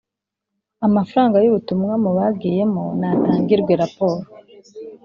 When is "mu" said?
2.03-2.09